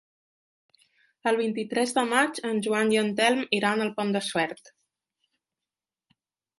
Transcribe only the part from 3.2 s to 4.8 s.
Telm iran al Pont de Suert.